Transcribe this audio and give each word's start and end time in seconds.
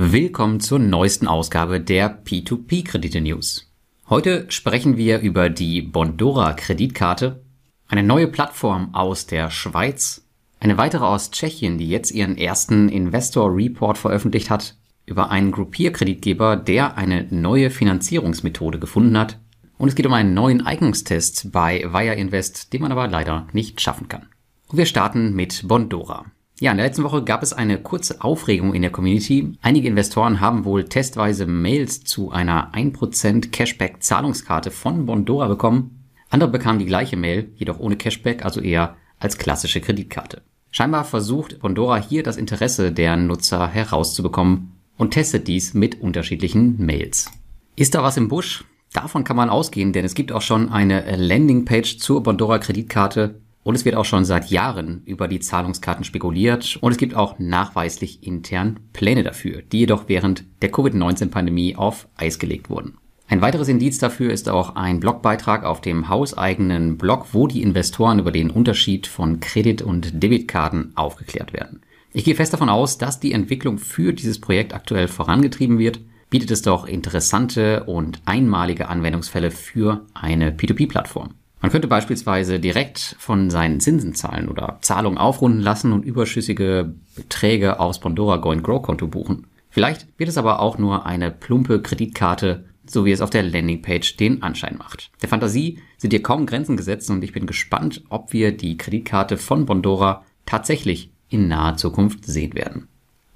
Willkommen 0.00 0.60
zur 0.60 0.78
neuesten 0.78 1.26
Ausgabe 1.26 1.80
der 1.80 2.24
P2P 2.24 2.84
Kredite 2.84 3.20
News. 3.20 3.68
Heute 4.08 4.46
sprechen 4.48 4.96
wir 4.96 5.18
über 5.18 5.50
die 5.50 5.82
Bondora 5.82 6.52
Kreditkarte, 6.52 7.42
eine 7.88 8.04
neue 8.04 8.28
Plattform 8.28 8.94
aus 8.94 9.26
der 9.26 9.50
Schweiz, 9.50 10.24
eine 10.60 10.78
weitere 10.78 11.04
aus 11.04 11.32
Tschechien, 11.32 11.78
die 11.78 11.88
jetzt 11.88 12.12
ihren 12.12 12.38
ersten 12.38 12.88
Investor 12.88 13.52
Report 13.52 13.98
veröffentlicht 13.98 14.50
hat, 14.50 14.76
über 15.04 15.32
einen 15.32 15.50
Gruppierkreditgeber, 15.50 16.54
der 16.54 16.96
eine 16.96 17.26
neue 17.30 17.68
Finanzierungsmethode 17.68 18.78
gefunden 18.78 19.18
hat, 19.18 19.40
und 19.78 19.88
es 19.88 19.96
geht 19.96 20.06
um 20.06 20.12
einen 20.12 20.32
neuen 20.32 20.64
Eignungstest 20.64 21.50
bei 21.50 21.84
Via 21.90 22.12
Invest, 22.12 22.72
den 22.72 22.82
man 22.82 22.92
aber 22.92 23.08
leider 23.08 23.48
nicht 23.52 23.80
schaffen 23.80 24.06
kann. 24.06 24.28
Und 24.68 24.78
wir 24.78 24.86
starten 24.86 25.34
mit 25.34 25.66
Bondora. 25.66 26.26
Ja, 26.60 26.72
in 26.72 26.76
der 26.76 26.86
letzten 26.86 27.04
Woche 27.04 27.22
gab 27.22 27.44
es 27.44 27.52
eine 27.52 27.78
kurze 27.78 28.20
Aufregung 28.20 28.74
in 28.74 28.82
der 28.82 28.90
Community. 28.90 29.52
Einige 29.62 29.86
Investoren 29.86 30.40
haben 30.40 30.64
wohl 30.64 30.84
testweise 30.84 31.46
Mails 31.46 32.02
zu 32.02 32.32
einer 32.32 32.74
1% 32.74 33.52
Cashback 33.52 34.02
Zahlungskarte 34.02 34.72
von 34.72 35.06
Bondora 35.06 35.46
bekommen. 35.46 36.04
Andere 36.30 36.50
bekamen 36.50 36.80
die 36.80 36.86
gleiche 36.86 37.16
Mail, 37.16 37.52
jedoch 37.54 37.78
ohne 37.78 37.96
Cashback, 37.96 38.44
also 38.44 38.60
eher 38.60 38.96
als 39.20 39.38
klassische 39.38 39.80
Kreditkarte. 39.80 40.42
Scheinbar 40.72 41.04
versucht 41.04 41.60
Bondora 41.60 41.96
hier 41.96 42.24
das 42.24 42.36
Interesse 42.36 42.90
der 42.90 43.16
Nutzer 43.16 43.68
herauszubekommen 43.68 44.72
und 44.96 45.12
testet 45.12 45.46
dies 45.46 45.74
mit 45.74 46.00
unterschiedlichen 46.00 46.84
Mails. 46.84 47.30
Ist 47.76 47.94
da 47.94 48.02
was 48.02 48.16
im 48.16 48.26
Busch? 48.26 48.64
Davon 48.92 49.22
kann 49.22 49.36
man 49.36 49.48
ausgehen, 49.48 49.92
denn 49.92 50.04
es 50.04 50.14
gibt 50.14 50.32
auch 50.32 50.42
schon 50.42 50.70
eine 50.70 51.16
Landingpage 51.16 51.98
zur 51.98 52.24
Bondora 52.24 52.58
Kreditkarte, 52.58 53.40
und 53.68 53.74
es 53.74 53.84
wird 53.84 53.96
auch 53.96 54.06
schon 54.06 54.24
seit 54.24 54.48
Jahren 54.50 55.02
über 55.04 55.28
die 55.28 55.40
Zahlungskarten 55.40 56.02
spekuliert 56.02 56.78
und 56.80 56.90
es 56.90 56.96
gibt 56.96 57.14
auch 57.14 57.38
nachweislich 57.38 58.26
intern 58.26 58.80
Pläne 58.94 59.22
dafür, 59.22 59.60
die 59.60 59.80
jedoch 59.80 60.04
während 60.06 60.44
der 60.62 60.70
Covid-19-Pandemie 60.70 61.76
auf 61.76 62.08
Eis 62.16 62.38
gelegt 62.38 62.70
wurden. 62.70 62.96
Ein 63.28 63.42
weiteres 63.42 63.68
Indiz 63.68 63.98
dafür 63.98 64.32
ist 64.32 64.48
auch 64.48 64.74
ein 64.76 65.00
Blogbeitrag 65.00 65.66
auf 65.66 65.82
dem 65.82 66.08
hauseigenen 66.08 66.96
Blog, 66.96 67.26
wo 67.32 67.46
die 67.46 67.60
Investoren 67.60 68.18
über 68.18 68.32
den 68.32 68.50
Unterschied 68.50 69.06
von 69.06 69.38
Kredit- 69.38 69.82
und 69.82 70.22
Debitkarten 70.22 70.92
aufgeklärt 70.94 71.52
werden. 71.52 71.82
Ich 72.14 72.24
gehe 72.24 72.36
fest 72.36 72.54
davon 72.54 72.70
aus, 72.70 72.96
dass 72.96 73.20
die 73.20 73.32
Entwicklung 73.32 73.76
für 73.76 74.14
dieses 74.14 74.40
Projekt 74.40 74.72
aktuell 74.72 75.08
vorangetrieben 75.08 75.78
wird, 75.78 76.00
bietet 76.30 76.52
es 76.52 76.62
doch 76.62 76.86
interessante 76.86 77.84
und 77.84 78.22
einmalige 78.24 78.88
Anwendungsfälle 78.88 79.50
für 79.50 80.06
eine 80.14 80.52
P2P-Plattform. 80.52 81.34
Man 81.68 81.72
könnte 81.72 81.88
beispielsweise 81.88 82.60
direkt 82.60 83.14
von 83.18 83.50
seinen 83.50 83.78
Zinsen 83.78 84.14
zahlen 84.14 84.48
oder 84.48 84.78
Zahlungen 84.80 85.18
aufrunden 85.18 85.60
lassen 85.60 85.92
und 85.92 86.02
überschüssige 86.02 86.94
Beträge 87.14 87.78
aus 87.78 88.00
Pandora 88.00 88.38
Go 88.38 88.56
Grow 88.56 88.80
Konto 88.80 89.06
buchen. 89.06 89.46
Vielleicht 89.68 90.06
wird 90.16 90.30
es 90.30 90.38
aber 90.38 90.60
auch 90.60 90.78
nur 90.78 91.04
eine 91.04 91.30
plumpe 91.30 91.82
Kreditkarte, 91.82 92.64
so 92.86 93.04
wie 93.04 93.12
es 93.12 93.20
auf 93.20 93.28
der 93.28 93.42
Landingpage 93.42 94.16
den 94.16 94.42
Anschein 94.42 94.78
macht. 94.78 95.10
Der 95.20 95.28
Fantasie 95.28 95.78
sind 95.98 96.14
hier 96.14 96.22
kaum 96.22 96.46
Grenzen 96.46 96.78
gesetzt 96.78 97.10
und 97.10 97.22
ich 97.22 97.34
bin 97.34 97.44
gespannt, 97.44 98.02
ob 98.08 98.32
wir 98.32 98.56
die 98.56 98.78
Kreditkarte 98.78 99.36
von 99.36 99.66
Bondora 99.66 100.24
tatsächlich 100.46 101.10
in 101.28 101.48
naher 101.48 101.76
Zukunft 101.76 102.24
sehen 102.24 102.54
werden. 102.54 102.88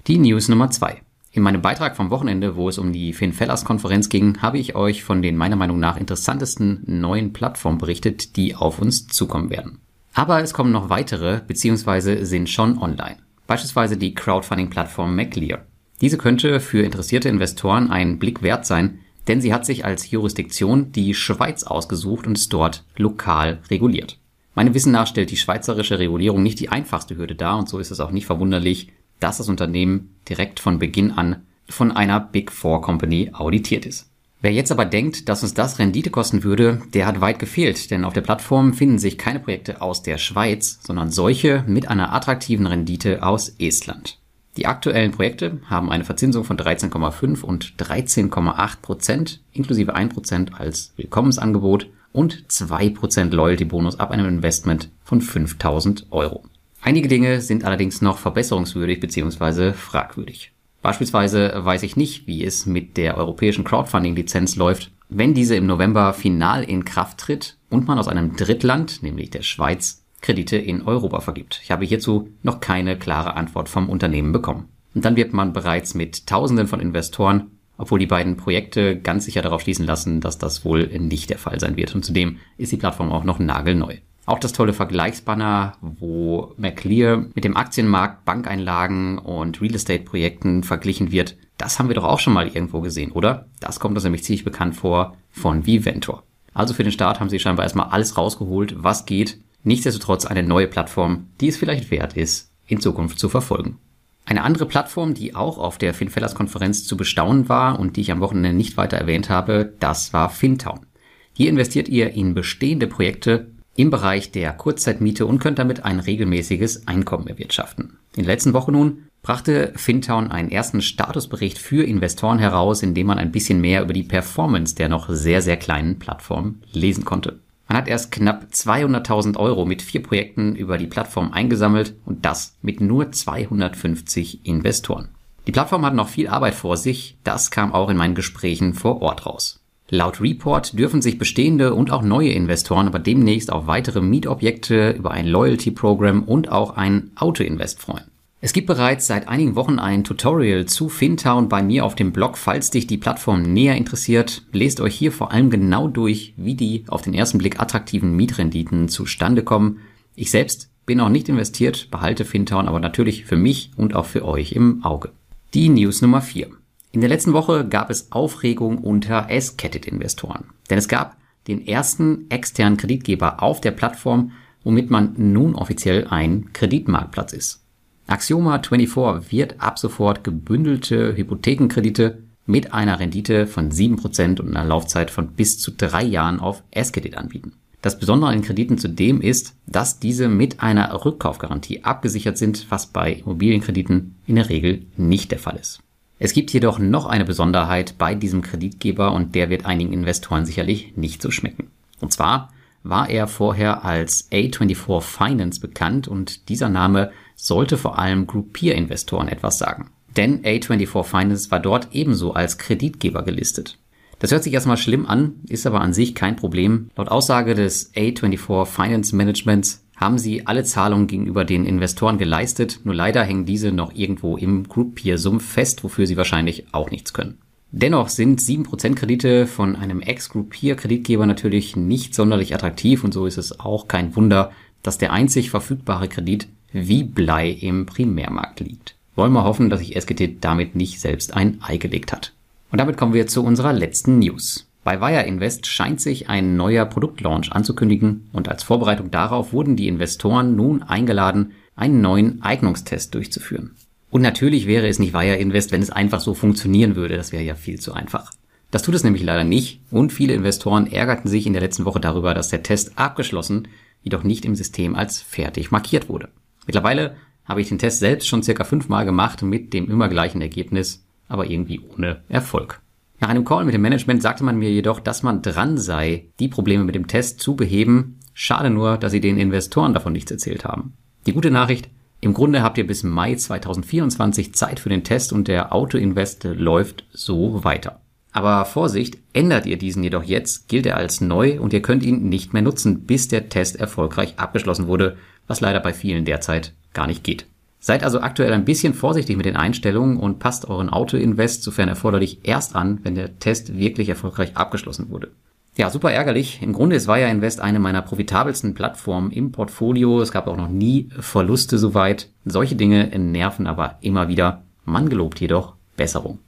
Die 0.07 0.17
News 0.17 0.49
Nummer 0.49 0.71
zwei. 0.71 1.02
In 1.35 1.41
meinem 1.41 1.63
Beitrag 1.63 1.95
vom 1.97 2.11
Wochenende, 2.11 2.55
wo 2.55 2.69
es 2.69 2.77
um 2.77 2.93
die 2.93 3.11
FinFellers-Konferenz 3.11 4.09
ging, 4.09 4.39
habe 4.43 4.59
ich 4.59 4.75
euch 4.75 5.03
von 5.03 5.23
den 5.23 5.35
meiner 5.35 5.55
Meinung 5.55 5.79
nach 5.79 5.97
interessantesten 5.97 6.83
neuen 6.85 7.33
Plattformen 7.33 7.79
berichtet, 7.79 8.37
die 8.37 8.53
auf 8.53 8.77
uns 8.77 9.07
zukommen 9.07 9.49
werden. 9.49 9.79
Aber 10.13 10.43
es 10.43 10.53
kommen 10.53 10.71
noch 10.71 10.91
weitere, 10.91 11.41
beziehungsweise 11.47 12.27
sind 12.27 12.51
schon 12.51 12.77
online. 12.77 13.17
Beispielsweise 13.47 13.97
die 13.97 14.13
Crowdfunding-Plattform 14.13 15.15
MacLear. 15.15 15.65
Diese 16.01 16.19
könnte 16.19 16.59
für 16.59 16.83
interessierte 16.83 17.29
Investoren 17.29 17.89
einen 17.89 18.19
Blick 18.19 18.43
wert 18.43 18.67
sein, 18.67 18.99
denn 19.27 19.41
sie 19.41 19.55
hat 19.55 19.65
sich 19.65 19.85
als 19.85 20.11
Jurisdiktion 20.11 20.91
die 20.91 21.15
Schweiz 21.15 21.63
ausgesucht 21.63 22.27
und 22.27 22.37
ist 22.37 22.53
dort 22.53 22.83
lokal 22.95 23.59
reguliert. 23.71 24.19
Meinem 24.53 24.75
Wissen 24.75 24.91
nach 24.91 25.07
stellt 25.07 25.31
die 25.31 25.37
schweizerische 25.37 25.97
Regulierung 25.97 26.43
nicht 26.43 26.59
die 26.59 26.69
einfachste 26.69 27.17
Hürde 27.17 27.33
dar 27.33 27.57
und 27.57 27.69
so 27.69 27.79
ist 27.79 27.89
es 27.89 27.99
auch 27.99 28.11
nicht 28.11 28.27
verwunderlich, 28.27 28.89
dass 29.23 29.37
das 29.37 29.49
Unternehmen 29.49 30.15
direkt 30.27 30.59
von 30.59 30.79
Beginn 30.79 31.11
an 31.11 31.43
von 31.69 31.91
einer 31.91 32.19
Big 32.19 32.51
Four 32.51 32.81
Company 32.81 33.31
auditiert 33.33 33.85
ist. 33.85 34.09
Wer 34.41 34.51
jetzt 34.51 34.73
aber 34.73 34.83
denkt, 34.83 35.29
dass 35.29 35.43
uns 35.43 35.53
das 35.53 35.79
Rendite 35.79 36.09
kosten 36.09 36.43
würde, 36.43 36.81
der 36.93 37.05
hat 37.05 37.21
weit 37.21 37.39
gefehlt, 37.39 37.89
denn 37.91 38.03
auf 38.03 38.11
der 38.11 38.19
Plattform 38.19 38.73
finden 38.73 38.99
sich 38.99 39.17
keine 39.17 39.39
Projekte 39.39 39.81
aus 39.81 40.03
der 40.03 40.17
Schweiz, 40.17 40.79
sondern 40.83 41.09
solche 41.09 41.63
mit 41.65 41.87
einer 41.87 42.11
attraktiven 42.11 42.67
Rendite 42.67 43.23
aus 43.23 43.55
Estland. 43.57 44.19
Die 44.57 44.65
aktuellen 44.65 45.11
Projekte 45.11 45.61
haben 45.69 45.89
eine 45.89 46.03
Verzinsung 46.03 46.43
von 46.43 46.57
13,5 46.57 47.41
und 47.41 47.75
13,8 47.77 48.81
Prozent, 48.81 49.41
inklusive 49.53 49.95
1 49.95 50.13
Prozent 50.13 50.59
als 50.59 50.91
Willkommensangebot 50.97 51.87
und 52.11 52.51
2 52.51 52.89
Prozent 52.89 53.33
Loyalty-Bonus 53.33 54.01
ab 54.01 54.11
einem 54.11 54.27
Investment 54.27 54.89
von 55.05 55.21
5000 55.21 56.07
Euro. 56.11 56.43
Einige 56.85 57.07
Dinge 57.07 57.39
sind 57.39 57.63
allerdings 57.63 58.01
noch 58.01 58.17
verbesserungswürdig 58.17 58.99
bzw. 58.99 59.71
fragwürdig. 59.71 60.51
Beispielsweise 60.81 61.53
weiß 61.55 61.83
ich 61.83 61.95
nicht, 61.95 62.27
wie 62.27 62.43
es 62.43 62.65
mit 62.65 62.97
der 62.97 63.17
europäischen 63.17 63.63
Crowdfunding-Lizenz 63.63 64.57
läuft, 64.57 64.91
wenn 65.07 65.33
diese 65.33 65.55
im 65.55 65.65
November 65.65 66.13
final 66.13 66.61
in 66.61 66.83
Kraft 66.83 67.19
tritt 67.19 67.57
und 67.69 67.87
man 67.87 67.99
aus 67.99 68.09
einem 68.09 68.35
Drittland, 68.35 69.01
nämlich 69.01 69.29
der 69.29 69.43
Schweiz, 69.43 70.03
Kredite 70.19 70.57
in 70.57 70.81
Europa 70.81 71.21
vergibt. 71.21 71.61
Ich 71.63 71.71
habe 71.71 71.85
hierzu 71.85 72.29
noch 72.43 72.59
keine 72.59 72.99
klare 72.99 73.35
Antwort 73.35 73.69
vom 73.69 73.89
Unternehmen 73.89 74.33
bekommen. 74.33 74.67
Und 74.93 75.05
dann 75.05 75.15
wird 75.15 75.31
man 75.31 75.53
bereits 75.53 75.93
mit 75.93 76.27
Tausenden 76.27 76.67
von 76.67 76.81
Investoren, 76.81 77.51
obwohl 77.77 77.99
die 77.99 78.07
beiden 78.07 78.35
Projekte 78.35 78.99
ganz 78.99 79.23
sicher 79.23 79.41
darauf 79.41 79.61
schließen 79.61 79.85
lassen, 79.85 80.19
dass 80.19 80.37
das 80.37 80.65
wohl 80.65 80.87
nicht 80.99 81.29
der 81.29 81.37
Fall 81.37 81.61
sein 81.61 81.77
wird. 81.77 81.95
Und 81.95 82.03
zudem 82.03 82.39
ist 82.57 82.73
die 82.73 82.77
Plattform 82.77 83.09
auch 83.09 83.23
noch 83.23 83.39
nagelneu. 83.39 83.95
Auch 84.25 84.39
das 84.39 84.53
tolle 84.53 84.73
Vergleichsbanner, 84.73 85.73
wo 85.81 86.53
McClear 86.57 87.25
mit 87.33 87.43
dem 87.43 87.57
Aktienmarkt, 87.57 88.23
Bankeinlagen 88.23 89.17
und 89.17 89.61
Real 89.61 89.75
Estate 89.75 90.03
Projekten 90.03 90.63
verglichen 90.63 91.11
wird, 91.11 91.35
das 91.57 91.77
haben 91.77 91.89
wir 91.89 91.95
doch 91.95 92.05
auch 92.05 92.19
schon 92.19 92.33
mal 92.33 92.47
irgendwo 92.47 92.79
gesehen, 92.79 93.11
oder? 93.11 93.47
Das 93.59 93.79
kommt 93.79 93.95
uns 93.95 94.03
nämlich 94.03 94.23
ziemlich 94.23 94.45
bekannt 94.45 94.75
vor 94.75 95.17
von 95.31 95.65
Viventor. 95.65 96.23
Also 96.53 96.73
für 96.73 96.83
den 96.83 96.91
Start 96.91 97.19
haben 97.19 97.29
sie 97.29 97.39
scheinbar 97.39 97.65
erstmal 97.65 97.89
alles 97.89 98.17
rausgeholt, 98.17 98.75
was 98.77 99.05
geht. 99.05 99.39
Nichtsdestotrotz 99.63 100.25
eine 100.25 100.43
neue 100.43 100.67
Plattform, 100.67 101.27
die 101.41 101.49
es 101.49 101.57
vielleicht 101.57 101.91
wert 101.91 102.15
ist, 102.15 102.51
in 102.67 102.79
Zukunft 102.79 103.19
zu 103.19 103.27
verfolgen. 103.27 103.77
Eine 104.25 104.43
andere 104.43 104.65
Plattform, 104.65 105.13
die 105.13 105.35
auch 105.35 105.57
auf 105.57 105.77
der 105.77 105.93
FinFellers 105.93 106.35
Konferenz 106.35 106.85
zu 106.85 106.95
bestaunen 106.95 107.49
war 107.49 107.77
und 107.77 107.97
die 107.97 108.01
ich 108.01 108.11
am 108.11 108.21
Wochenende 108.21 108.53
nicht 108.53 108.77
weiter 108.77 108.97
erwähnt 108.97 109.29
habe, 109.29 109.73
das 109.79 110.13
war 110.13 110.29
FinTown. 110.29 110.85
Hier 111.33 111.49
investiert 111.49 111.89
ihr 111.89 112.11
in 112.11 112.33
bestehende 112.33 112.87
Projekte 112.87 113.47
im 113.75 113.89
Bereich 113.89 114.31
der 114.31 114.53
Kurzzeitmiete 114.53 115.25
und 115.25 115.39
könnt 115.39 115.59
damit 115.59 115.83
ein 115.83 115.99
regelmäßiges 115.99 116.87
Einkommen 116.87 117.27
erwirtschaften. 117.27 117.97
In 118.15 118.23
der 118.23 118.33
letzten 118.33 118.53
Woche 118.53 118.71
nun 118.71 119.05
brachte 119.23 119.73
Fintown 119.75 120.29
einen 120.29 120.51
ersten 120.51 120.81
Statusbericht 120.81 121.57
für 121.57 121.83
Investoren 121.83 122.39
heraus, 122.39 122.83
in 122.83 122.93
dem 122.93 123.07
man 123.07 123.17
ein 123.17 123.31
bisschen 123.31 123.61
mehr 123.61 123.81
über 123.81 123.93
die 123.93 124.03
Performance 124.03 124.75
der 124.75 124.89
noch 124.89 125.09
sehr, 125.09 125.41
sehr 125.41 125.57
kleinen 125.57 125.97
Plattform 125.97 126.59
lesen 126.71 127.05
konnte. 127.05 127.39
Man 127.67 127.77
hat 127.77 127.87
erst 127.87 128.11
knapp 128.11 128.47
200.000 128.51 129.37
Euro 129.37 129.65
mit 129.65 129.81
vier 129.81 130.03
Projekten 130.03 130.55
über 130.55 130.77
die 130.77 130.85
Plattform 130.85 131.31
eingesammelt 131.31 131.95
und 132.05 132.25
das 132.25 132.57
mit 132.61 132.81
nur 132.81 133.11
250 133.11 134.45
Investoren. 134.45 135.09
Die 135.47 135.51
Plattform 135.51 135.85
hat 135.85 135.95
noch 135.95 136.09
viel 136.09 136.27
Arbeit 136.27 136.55
vor 136.55 136.77
sich, 136.77 137.17
das 137.23 137.51
kam 137.51 137.73
auch 137.73 137.89
in 137.89 137.97
meinen 137.97 138.15
Gesprächen 138.15 138.73
vor 138.73 139.01
Ort 139.01 139.25
raus. 139.25 139.62
Laut 139.93 140.21
Report 140.21 140.79
dürfen 140.79 141.03
sich 141.03 141.19
bestehende 141.19 141.75
und 141.75 141.91
auch 141.91 142.01
neue 142.01 142.31
Investoren 142.31 142.87
aber 142.87 142.97
demnächst 142.97 143.51
auf 143.51 143.67
weitere 143.67 144.01
Mietobjekte 144.01 144.89
über 144.89 145.11
ein 145.11 145.27
Loyalty-Programm 145.27 146.23
und 146.23 146.51
auch 146.51 146.75
ein 146.75 147.11
Auto-Invest 147.15 147.79
freuen. 147.79 148.05
Es 148.41 148.53
gibt 148.53 148.65
bereits 148.65 149.05
seit 149.05 149.27
einigen 149.27 149.55
Wochen 149.55 149.77
ein 149.77 150.03
Tutorial 150.03 150.65
zu 150.65 150.89
Fintown 150.89 151.47
bei 151.47 151.61
mir 151.61 151.85
auf 151.85 151.93
dem 151.93 152.11
Blog. 152.11 152.39
Falls 152.39 152.71
dich 152.71 152.87
die 152.87 152.97
Plattform 152.97 153.43
näher 153.43 153.75
interessiert, 153.75 154.41
lest 154.51 154.81
euch 154.81 154.95
hier 154.95 155.11
vor 155.11 155.31
allem 155.31 155.51
genau 155.51 155.87
durch, 155.87 156.33
wie 156.37 156.55
die 156.55 156.85
auf 156.87 157.03
den 157.03 157.13
ersten 157.13 157.37
Blick 157.37 157.59
attraktiven 157.59 158.15
Mietrenditen 158.15 158.89
zustande 158.89 159.43
kommen. 159.43 159.81
Ich 160.15 160.31
selbst 160.31 160.71
bin 160.87 161.01
auch 161.01 161.09
nicht 161.09 161.29
investiert, 161.29 161.91
behalte 161.91 162.25
Fintown 162.25 162.67
aber 162.67 162.79
natürlich 162.79 163.25
für 163.25 163.37
mich 163.37 163.69
und 163.77 163.95
auch 163.95 164.07
für 164.07 164.25
euch 164.25 164.53
im 164.53 164.83
Auge. 164.83 165.11
Die 165.53 165.69
News 165.69 166.01
Nummer 166.01 166.23
4. 166.23 166.47
In 166.93 167.01
der 167.01 167.09
letzten 167.09 167.33
Woche 167.33 167.67
gab 167.67 167.89
es 167.89 168.11
Aufregung 168.11 168.77
unter 168.77 169.27
S-Catet-Investoren. 169.27 170.45
Denn 170.69 170.77
es 170.77 170.87
gab 170.87 171.17
den 171.47 171.65
ersten 171.67 172.29
externen 172.29 172.77
Kreditgeber 172.77 173.41
auf 173.41 173.59
der 173.59 173.71
Plattform, 173.71 174.31
womit 174.63 174.91
man 174.91 175.15
nun 175.17 175.55
offiziell 175.55 176.05
ein 176.07 176.53
Kreditmarktplatz 176.53 177.33
ist. 177.33 177.63
Axioma 178.05 178.61
24 178.61 179.31
wird 179.31 179.59
ab 179.59 179.79
sofort 179.79 180.23
gebündelte 180.23 181.15
Hypothekenkredite 181.17 182.19
mit 182.45 182.75
einer 182.75 182.99
Rendite 182.99 183.47
von 183.47 183.71
7% 183.71 184.39
und 184.39 184.55
einer 184.55 184.63
Laufzeit 184.63 185.09
von 185.09 185.29
bis 185.29 185.57
zu 185.57 185.71
drei 185.71 186.03
Jahren 186.03 186.39
auf 186.39 186.61
S-Kredit 186.69 187.17
anbieten. 187.17 187.53
Das 187.81 187.97
Besondere 187.97 188.29
an 188.29 188.37
den 188.37 188.45
Krediten 188.45 188.77
zudem 188.77 189.19
ist, 189.19 189.55
dass 189.65 189.99
diese 189.99 190.29
mit 190.29 190.59
einer 190.59 190.93
Rückkaufgarantie 191.03 191.83
abgesichert 191.83 192.37
sind, 192.37 192.67
was 192.69 192.85
bei 192.85 193.13
Immobilienkrediten 193.13 194.15
in 194.27 194.35
der 194.35 194.49
Regel 194.49 194.85
nicht 194.95 195.31
der 195.31 195.39
Fall 195.39 195.57
ist. 195.57 195.81
Es 196.19 196.33
gibt 196.33 196.53
jedoch 196.53 196.79
noch 196.79 197.05
eine 197.05 197.25
Besonderheit 197.25 197.95
bei 197.97 198.15
diesem 198.15 198.41
Kreditgeber 198.41 199.13
und 199.13 199.35
der 199.35 199.49
wird 199.49 199.65
einigen 199.65 199.93
Investoren 199.93 200.45
sicherlich 200.45 200.95
nicht 200.95 201.21
so 201.21 201.31
schmecken. 201.31 201.71
Und 201.99 202.13
zwar 202.13 202.51
war 202.83 203.09
er 203.09 203.27
vorher 203.27 203.85
als 203.85 204.29
A24 204.31 205.01
Finance 205.01 205.59
bekannt 205.59 206.07
und 206.07 206.49
dieser 206.49 206.69
Name 206.69 207.11
sollte 207.35 207.77
vor 207.77 207.97
allem 207.97 208.27
Group 208.27 208.53
Peer 208.53 208.75
Investoren 208.75 209.27
etwas 209.27 209.57
sagen. 209.57 209.89
Denn 210.15 210.43
A24 210.43 211.03
Finance 211.03 211.49
war 211.49 211.59
dort 211.59 211.89
ebenso 211.91 212.33
als 212.33 212.57
Kreditgeber 212.57 213.23
gelistet. 213.23 213.79
Das 214.19 214.31
hört 214.31 214.43
sich 214.43 214.53
erstmal 214.53 214.77
schlimm 214.77 215.05
an, 215.05 215.41
ist 215.47 215.65
aber 215.65 215.81
an 215.81 215.93
sich 215.93 216.15
kein 216.15 216.35
Problem. 216.35 216.89
Laut 216.95 217.09
Aussage 217.09 217.55
des 217.55 217.93
A24 217.95 218.65
Finance 218.65 219.15
Managements 219.15 219.82
haben 220.03 220.17
sie 220.17 220.45
alle 220.45 220.63
Zahlungen 220.63 221.07
gegenüber 221.07 221.45
den 221.45 221.65
Investoren 221.65 222.17
geleistet, 222.17 222.81
nur 222.83 222.93
leider 222.93 223.23
hängen 223.23 223.45
diese 223.45 223.71
noch 223.71 223.95
irgendwo 223.95 224.37
im 224.37 224.67
Group 224.67 224.95
Peer 224.95 225.17
Sumpf 225.17 225.45
fest, 225.45 225.83
wofür 225.83 226.05
sie 226.05 226.17
wahrscheinlich 226.17 226.65
auch 226.71 226.91
nichts 226.91 227.13
können. 227.13 227.37
Dennoch 227.71 228.09
sind 228.09 228.39
7% 228.39 228.93
Kredite 228.93 229.47
von 229.47 229.75
einem 229.75 230.01
Ex-Group 230.01 230.51
Peer 230.51 230.75
Kreditgeber 230.75 231.25
natürlich 231.25 231.75
nicht 231.75 232.13
sonderlich 232.13 232.53
attraktiv 232.53 233.03
und 233.03 233.13
so 233.13 233.25
ist 233.25 233.39
es 233.39 233.59
auch 233.59 233.87
kein 233.87 234.15
Wunder, 234.15 234.51
dass 234.83 234.99
der 234.99 235.11
einzig 235.11 235.49
verfügbare 235.49 236.07
Kredit 236.07 236.47
wie 236.71 237.03
Blei 237.03 237.49
im 237.49 237.85
Primärmarkt 237.85 238.59
liegt. 238.59 238.95
Wollen 239.15 239.33
wir 239.33 239.43
hoffen, 239.43 239.69
dass 239.69 239.79
sich 239.79 239.95
SGT 239.95 240.37
damit 240.41 240.75
nicht 240.75 240.99
selbst 240.99 241.33
ein 241.33 241.59
Ei 241.61 241.77
gelegt 241.77 242.11
hat. 242.11 242.33
Und 242.71 242.79
damit 242.79 242.97
kommen 242.97 243.13
wir 243.13 243.27
zu 243.27 243.43
unserer 243.43 243.73
letzten 243.73 244.19
News. 244.19 244.67
Bei 244.83 244.99
Wire 244.99 245.23
Invest 245.23 245.65
scheint 245.65 246.01
sich 246.01 246.29
ein 246.29 246.57
neuer 246.57 246.85
Produktlaunch 246.85 247.51
anzukündigen 247.53 248.29
und 248.33 248.49
als 248.49 248.63
Vorbereitung 248.63 249.11
darauf 249.11 249.53
wurden 249.53 249.77
die 249.77 249.87
Investoren 249.87 250.57
nun 250.57 250.83
eingeladen, 250.83 251.53
einen 251.75 252.01
neuen 252.01 252.41
Eignungstest 252.41 253.15
durchzuführen. 253.15 253.75
Und 254.09 254.21
natürlich 254.21 254.67
wäre 254.67 254.87
es 254.87 254.99
nicht 254.99 255.13
Wire 255.13 255.37
Invest, 255.37 255.71
wenn 255.71 255.81
es 255.81 255.89
einfach 255.89 256.19
so 256.19 256.33
funktionieren 256.33 256.95
würde, 256.95 257.15
das 257.15 257.31
wäre 257.31 257.43
ja 257.43 257.55
viel 257.55 257.79
zu 257.79 257.93
einfach. 257.93 258.31
Das 258.71 258.83
tut 258.83 258.95
es 258.95 259.03
nämlich 259.03 259.23
leider 259.23 259.43
nicht 259.43 259.79
und 259.89 260.11
viele 260.11 260.33
Investoren 260.33 260.91
ärgerten 260.91 261.29
sich 261.29 261.47
in 261.47 261.53
der 261.53 261.61
letzten 261.61 261.85
Woche 261.85 261.99
darüber, 261.99 262.33
dass 262.33 262.49
der 262.49 262.63
Test 262.63 262.97
abgeschlossen, 262.97 263.69
jedoch 264.01 264.23
nicht 264.23 264.43
im 264.43 264.55
System 264.55 264.95
als 264.95 265.21
fertig 265.21 265.71
markiert 265.71 266.09
wurde. 266.09 266.29
Mittlerweile 266.65 267.15
habe 267.45 267.61
ich 267.61 267.69
den 267.69 267.79
Test 267.79 267.99
selbst 267.99 268.27
schon 268.27 268.43
circa 268.43 268.65
fünfmal 268.65 269.05
gemacht 269.05 269.41
mit 269.43 269.73
dem 269.73 269.89
immer 269.89 270.09
gleichen 270.09 270.41
Ergebnis, 270.41 271.05
aber 271.27 271.49
irgendwie 271.49 271.79
ohne 271.79 272.21
Erfolg. 272.27 272.81
Nach 273.23 273.29
einem 273.29 273.45
Call 273.45 273.63
mit 273.63 273.73
dem 273.73 273.81
Management 273.81 274.21
sagte 274.21 274.43
man 274.43 274.57
mir 274.57 274.69
jedoch, 274.69 274.99
dass 274.99 275.23
man 275.23 275.41
dran 275.41 275.77
sei, 275.77 276.25
die 276.41 276.49
Probleme 276.49 276.83
mit 276.83 276.93
dem 276.93 277.07
Test 277.07 277.39
zu 277.39 277.55
beheben. 277.55 278.19
Schade 278.33 278.69
nur, 278.69 278.97
dass 278.97 279.13
sie 279.13 279.21
den 279.21 279.37
Investoren 279.37 279.93
davon 279.93 280.11
nichts 280.11 280.29
erzählt 280.29 280.65
haben. 280.65 280.91
Die 281.25 281.31
gute 281.31 281.49
Nachricht, 281.49 281.87
im 282.19 282.33
Grunde 282.33 282.61
habt 282.61 282.77
ihr 282.77 282.85
bis 282.85 283.03
Mai 283.03 283.35
2024 283.35 284.53
Zeit 284.53 284.81
für 284.81 284.89
den 284.89 285.05
Test 285.05 285.31
und 285.31 285.47
der 285.47 285.71
Auto-Invest 285.71 286.43
läuft 286.43 287.05
so 287.13 287.63
weiter. 287.63 288.01
Aber 288.33 288.65
Vorsicht, 288.65 289.19
ändert 289.31 289.67
ihr 289.67 289.77
diesen 289.77 290.03
jedoch 290.03 290.23
jetzt, 290.23 290.67
gilt 290.67 290.85
er 290.85 290.97
als 290.97 291.21
neu 291.21 291.61
und 291.61 291.71
ihr 291.71 291.81
könnt 291.81 292.03
ihn 292.03 292.27
nicht 292.27 292.51
mehr 292.51 292.61
nutzen, 292.61 293.05
bis 293.05 293.29
der 293.29 293.47
Test 293.47 293.77
erfolgreich 293.77 294.33
abgeschlossen 294.35 294.87
wurde, 294.87 295.15
was 295.47 295.61
leider 295.61 295.79
bei 295.79 295.93
vielen 295.93 296.25
derzeit 296.25 296.73
gar 296.91 297.07
nicht 297.07 297.23
geht. 297.23 297.45
Seid 297.85 298.01
also 298.05 298.21
aktuell 298.21 298.53
ein 298.53 298.63
bisschen 298.63 298.93
vorsichtig 298.93 299.35
mit 299.35 299.45
den 299.45 299.57
Einstellungen 299.57 300.15
und 300.15 300.39
passt 300.39 300.69
euren 300.69 300.89
Auto-Invest, 300.89 301.63
sofern 301.63 301.89
erforderlich, 301.89 302.39
erst 302.43 302.77
an, 302.77 303.01
wenn 303.03 303.13
der 303.13 303.39
Test 303.39 303.77
wirklich 303.77 304.07
erfolgreich 304.07 304.55
abgeschlossen 304.55 305.09
wurde. 305.09 305.31
Ja, 305.75 305.89
super 305.89 306.09
ärgerlich. 306.09 306.61
Im 306.61 306.71
Grunde 306.71 306.95
ist 306.95 307.09
Wire 307.09 307.29
Invest 307.29 307.59
eine 307.59 307.79
meiner 307.79 308.01
profitabelsten 308.01 308.73
Plattformen 308.73 309.31
im 309.31 309.51
Portfolio. 309.51 310.21
Es 310.21 310.31
gab 310.31 310.47
auch 310.47 310.55
noch 310.55 310.69
nie 310.69 311.09
Verluste 311.19 311.77
soweit. 311.77 312.29
Solche 312.45 312.77
Dinge 312.77 313.07
nerven 313.19 313.67
aber 313.67 313.97
immer 313.99 314.29
wieder. 314.29 314.61
Man 314.85 315.09
gelobt 315.09 315.41
jedoch 315.41 315.73
Besserung. 315.97 316.39